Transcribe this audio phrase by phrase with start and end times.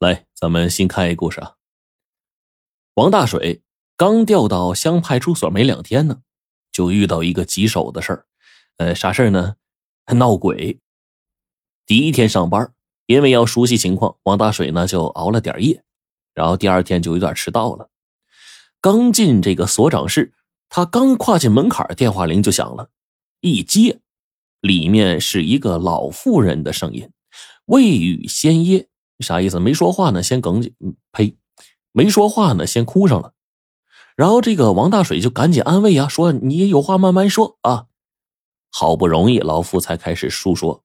[0.00, 1.56] 来，咱们新开一故事啊。
[2.94, 3.60] 王大水
[3.98, 6.22] 刚调到乡派出所没两天呢，
[6.72, 8.26] 就遇到一个棘手的事儿。
[8.78, 9.56] 呃，啥事儿呢？
[10.14, 10.80] 闹鬼。
[11.84, 12.72] 第一天上班，
[13.04, 15.84] 因为要熟悉情况，王大水呢就熬了点夜，
[16.32, 17.90] 然后第二天就有点迟到了。
[18.80, 20.32] 刚进这个所长室，
[20.70, 22.88] 他刚跨进门槛，电话铃就响了。
[23.42, 24.00] 一接，
[24.62, 27.10] 里面是一个老妇人的声音
[27.66, 28.86] ：“未雨先噎。”
[29.22, 29.60] 啥意思？
[29.60, 30.72] 没说话呢，先哽咽。
[31.12, 31.36] 呸！
[31.92, 33.34] 没说话呢，先哭上了。
[34.16, 37.86] 然后这个王大水就赶紧安慰啊，说：“你有话慢慢说啊。”
[38.70, 40.84] 好不容易，老妇才开始述说。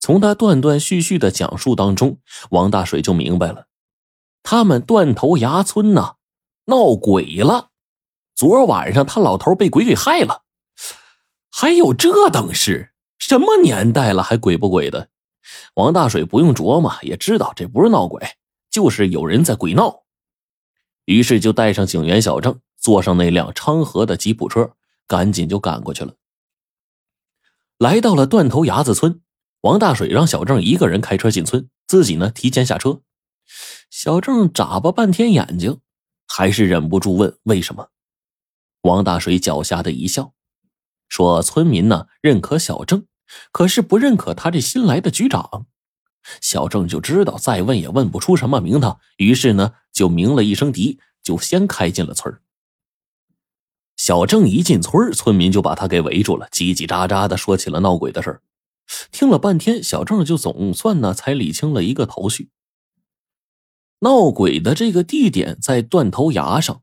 [0.00, 2.18] 从他断断续续的讲述当中，
[2.50, 3.66] 王大水就明白了，
[4.42, 6.14] 他们断头崖村呐，
[6.66, 7.70] 闹鬼了。
[8.34, 10.42] 昨晚上他老头被鬼给害了。
[11.50, 12.92] 还有这等事？
[13.18, 15.08] 什么年代了，还鬼不鬼的？
[15.74, 18.22] 王大水不用琢磨，也知道这不是闹鬼，
[18.70, 20.04] 就是有人在鬼闹。
[21.04, 24.72] 于是就带上警员小郑，坐上那辆昌河的吉普车，
[25.06, 26.14] 赶紧就赶过去了。
[27.78, 29.22] 来到了断头崖子村，
[29.62, 33.00] 王大水让小郑一个人开车进村，自己呢提前下车。
[33.90, 35.80] 小郑眨巴半天眼睛，
[36.26, 37.88] 还是忍不住问为什么。
[38.82, 40.34] 王大水狡黠的一笑，
[41.08, 43.06] 说：“村民呢认可小郑。”
[43.52, 45.66] 可是不认可他这新来的局长，
[46.40, 52.40] 小郑就知道再问也问不出什么名堂，于是呢就鸣了一声笛，就先开进了村
[53.96, 58.40] 小郑一进村村民就把他给围住了，叽叽喳喳的说起了闹鬼的事。
[59.10, 62.50] 听了半天，小郑就总算呢才理清了一个头绪。
[64.00, 66.82] 闹鬼的这个地点在断头崖上，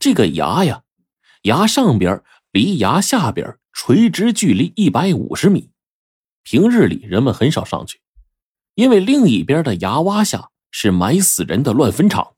[0.00, 0.82] 这个崖呀，
[1.42, 3.56] 崖上边离崖下边。
[3.72, 5.70] 垂直距离一百五十米，
[6.42, 8.00] 平日里人们很少上去，
[8.74, 12.34] 因为另一边的崖洼下是埋死人的乱坟场。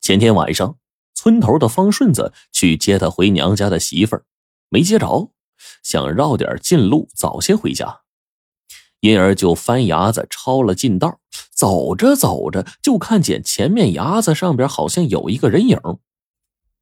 [0.00, 0.76] 前天晚上，
[1.14, 4.24] 村头的方顺子去接他回娘家的媳妇儿，
[4.68, 5.32] 没接着，
[5.82, 8.00] 想绕点近路早些回家，
[9.00, 11.20] 因而就翻崖子抄了近道，
[11.54, 15.78] 走着走着就看见前面崖子上边好像有一个人影。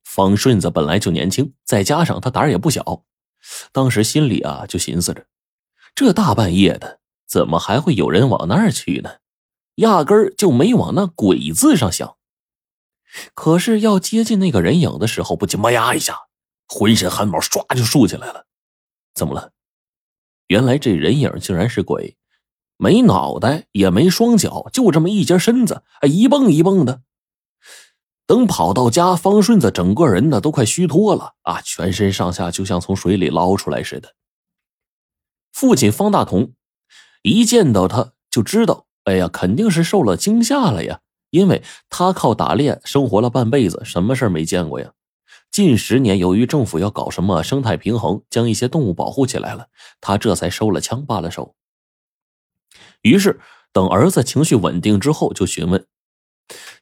[0.02, 3.04] 方顺子本来就年轻，再加上他胆儿也不小。
[3.72, 5.26] 当时心里啊就寻思着，
[5.94, 9.16] 这大半夜的，怎么还会有人往那儿去呢？
[9.76, 12.16] 压根儿就没往那“鬼”字上想。
[13.34, 16.16] 可是要接近那个人影的时候，不禁“妈呀”一下，
[16.68, 18.46] 浑身汗毛唰就竖起来了。
[19.14, 19.52] 怎么了？
[20.48, 22.16] 原来这人影竟然是鬼，
[22.76, 27.02] 没脑袋也没双脚，就这么一截身子，一蹦一蹦的。
[28.30, 34.14] 等跑到家，方顺子整个人呢都快虚脱了啊，全身上下就像从水里捞出来似的。
[35.52, 36.52] 父亲方大同
[37.22, 44.92] 一见到他就知道，哎呀，肯定是受了惊吓了呀，因为他靠打猎生活了半辈子，什么事没见过呀。
[45.50, 49.66] 近十年，由于政府要搞什么生态平衡，将一些动物保护起来了，
[50.00, 51.56] 他这才收了枪，罢了手。
[53.02, 53.40] 于是
[53.72, 55.84] 等儿子情绪稳定之后，就询问。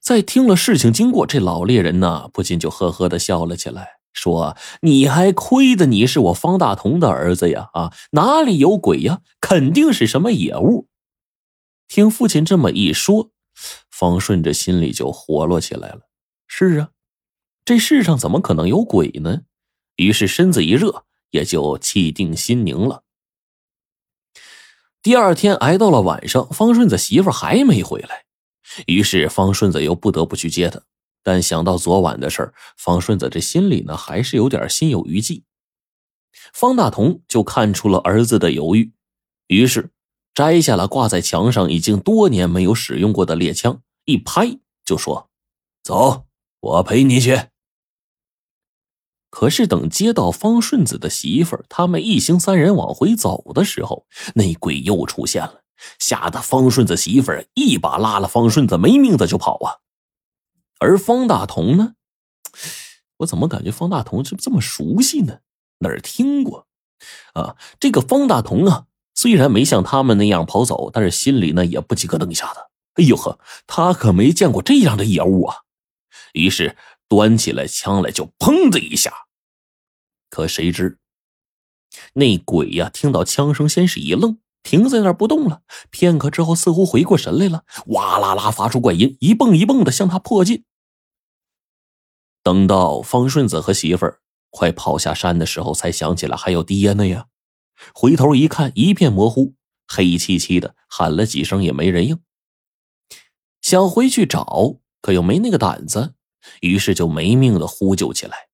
[0.00, 7.70] 在听了事情经过，这老猎人呢不禁就呵呵的笑了起来，说：“你还亏得你是我方大同的儿子呀！
[7.74, 9.20] 啊，哪里有鬼呀？
[9.40, 10.88] 肯定是什么野物。”
[11.88, 13.30] 听父亲这么一说，
[13.90, 16.02] 方顺这心里就活络起来了。
[16.46, 16.90] 是啊，
[17.64, 19.42] 这世上怎么可能有鬼呢？
[19.96, 23.02] 于是身子一热，也就气定心宁了。
[25.02, 28.24] 第二天挨到了晚上，方顺子媳妇还没回来。
[28.86, 30.80] 于是方顺子又不得不去接他，
[31.22, 35.44] 但想到昨晚的事儿，方顺子这心里呢还是有点心有余悸。
[36.52, 38.92] 方大同就看出了儿子的犹豫，
[39.48, 39.90] 于是
[40.34, 45.30] 摘下了挂在墙上已经多年没有使用过的猎枪，一拍就说
[45.82, 46.26] ：“走，
[46.60, 47.38] 我陪你去。”
[49.30, 55.62] 可是等接到方顺子的媳妇儿，他们一行三人往回走的时候，那鬼又出现了。
[55.98, 59.78] 吓得方顺子媳妇儿一把拉了方顺子，没命的就跑啊！
[60.80, 61.94] 而方大同呢，
[63.19, 65.40] 我怎么感觉方大同这这么熟悉呢？
[65.78, 66.66] 哪儿听过？
[67.34, 72.60] 啊，这个方大同啊，虽然没像他们那样跑走，但是心里呢也不几个噔一下子。
[72.94, 75.58] 哎呦呵，他可没见过这样的野物啊！
[76.32, 76.76] 于是
[77.08, 79.12] 端起来枪来就砰的一下，
[80.28, 80.98] 可谁知
[82.14, 84.38] 那鬼呀，听到枪声先是一愣。
[84.62, 90.64] 停在那儿不动了，片刻之后似乎回过神来了，哇啦啦发出怪音，一蹦一蹦的向他迫近。
[92.43, 94.20] 等到方顺子和媳妇儿
[94.50, 97.26] 快跑下山的时候，才想起来还有爹呢呀。
[97.94, 99.55] 回头一看，一片模糊，
[99.87, 102.20] 黑漆漆的，喊了几声也没人应。
[103.60, 106.14] 想回去找，可又没那个胆子，
[106.60, 108.49] 于是就没命的呼救起来。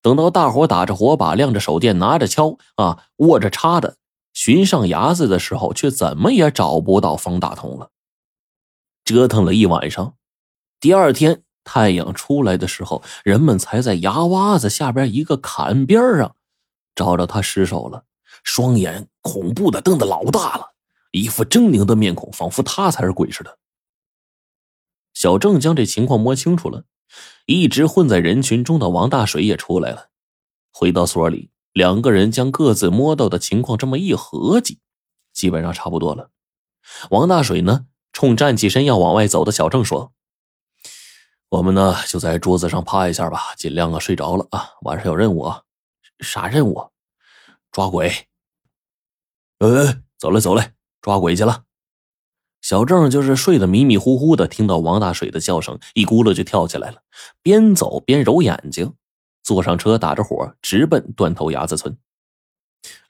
[0.00, 3.96] 等到大伙打着火把、亮着手电、拿着锹啊、握着叉的
[4.34, 7.90] 寻上崖子的时候，却怎么也找不到方大同了。
[9.04, 10.16] 折腾了一晚上，
[10.80, 16.36] 第二天太阳出来的时候，人们才在崖洼子下边一个坎边上
[16.94, 18.04] 找着他尸首了。
[18.42, 20.74] 双眼恐怖的瞪得老大了，
[21.12, 23.58] 一副狰狞的面孔，仿佛他才是鬼似的。
[25.14, 26.84] 小郑将这情况摸清楚了。
[27.46, 30.08] 一直混在人群中的王大水也出来了，
[30.72, 34.78] 回到所里，两个人将各自摸到的情况这么一合计，
[35.32, 36.30] 基本上差不多了。
[37.10, 40.12] 王大水呢，冲站起身要往外走的小郑说
[41.50, 44.70] ：“我们呢，就在桌子上趴一下吧，尽量啊睡着了啊。
[44.82, 45.62] 晚上有任务啊，
[46.20, 46.90] 啥任务？
[47.72, 48.08] 抓鬼。
[49.58, 51.64] 哎，走嘞走嘞，抓鬼去了。”
[52.62, 57.02] 小郑就是睡得迷迷糊糊的，听到王大水的叫声，一咕噜就跳起来了，
[57.42, 58.94] 边走边揉眼睛，
[59.44, 61.96] 坐上车打着火，直奔断头崖子村。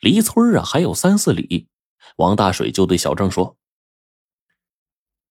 [0.01, 1.69] 离村啊还有三四里，
[2.17, 3.57] 王大水就对小郑说：“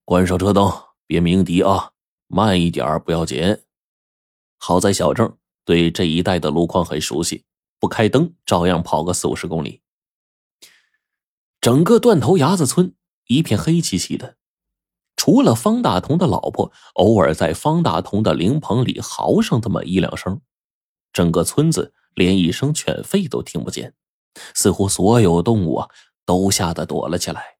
[0.04, 0.72] 关上车灯，
[1.06, 1.92] 别鸣笛啊，
[2.26, 3.62] 慢一点不要紧。”
[4.58, 7.46] 好在小郑对这一带的路况很熟悉，
[7.80, 9.84] 不开灯照样跑个四五十公里。
[11.62, 12.96] 整个断头崖子村。
[13.28, 14.36] 一片黑漆漆的，
[15.16, 20.42] 除了方大同的老婆偶尔在方大同的灵棚里嚎上这么一两声，
[21.14, 23.94] 整个村子连一声犬吠都听不见，
[24.54, 25.90] 似乎所有动物啊
[26.26, 27.58] 都吓得躲了起来。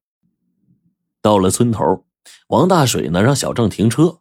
[1.22, 2.04] 到了村头，
[2.48, 4.20] 王大水呢让小郑停车，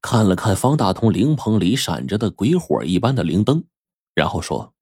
[0.00, 3.64] 看了看方大同灵棚里闪着的鬼火一般的灵灯，
[4.14, 4.72] 然后说：“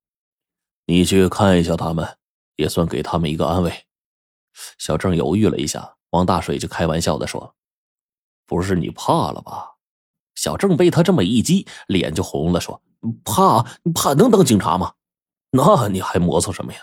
[0.86, 2.18] 你去看一下他们，
[2.56, 3.72] 也算给他们一个安慰。”
[4.78, 7.56] 小郑犹豫了一下，王大水就开玩笑的说
[8.46, 9.72] ：“不是你怕了吧？”
[10.36, 12.80] 小郑被他这么一激，脸就红了，说
[13.24, 13.62] ：“怕
[13.94, 14.94] 怕能当警察吗？
[15.50, 16.80] 那你还磨蹭什么呀？”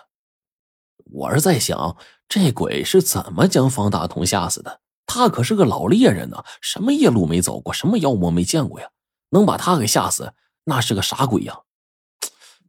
[1.12, 1.98] 我是在想，
[2.30, 4.80] 这鬼是怎么将方大同吓死的？
[5.06, 8.90] 他可是个老猎人呢，什么夜路没走过，什么妖魔没见过呀？
[9.32, 10.34] 能把他给吓死，
[10.64, 11.60] 那是个啥鬼呀？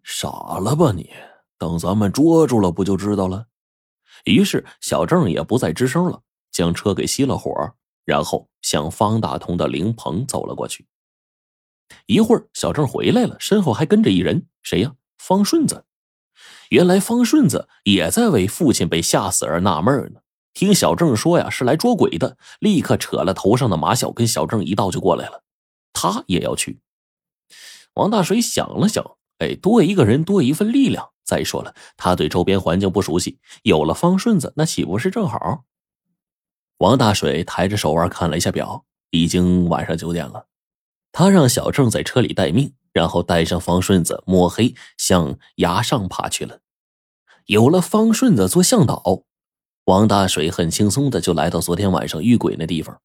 [0.02, 0.28] 傻
[0.58, 1.10] 了吧你？
[1.56, 3.46] 等咱们捉住了，不就知道了？
[4.24, 6.20] 于是小郑也不再吱声了，
[6.50, 7.52] 将车给熄了火，
[8.04, 10.84] 然后向方大同的灵棚走了过去。
[12.06, 14.92] 一会儿，小郑回来了，身后还跟着一人，谁呀？
[15.18, 15.84] 方顺子。
[16.70, 20.20] 原来方顺子也在为父亲被吓死而纳闷呢。
[20.54, 25.42] 听小郑说呀是来捉鬼的，立刻扯了头上的马小，跟小郑一道就过来了。
[25.92, 26.80] 他也要去。
[27.94, 31.10] 王大水想了想，哎，多一个人，多一份力量。
[31.24, 35.64] 再说了，他对周边环境不熟悉，有了方顺子，那岂不是正好？
[36.78, 40.46] 王大水抬着手腕看了一下表，已经晚上九点了。
[41.12, 46.60] 他让小郑在车里待命，然后带上方顺子，摸黑向崖上爬去了。
[47.46, 49.24] 有了方顺子做向导，
[49.84, 53.00] 王大水很轻松的就来到昨天晚上遇鬼那地方。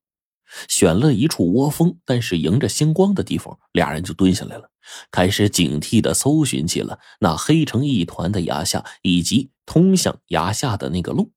[0.70, 4.70] 选了一处窝风，但是迎着星光的地方，俩人就蹲下来了，
[5.12, 11.34] 开始警惕的搜寻起了那黑成一团的崖下以及通向崖下的那个路。